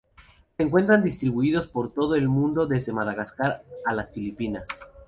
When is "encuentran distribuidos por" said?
0.63-1.93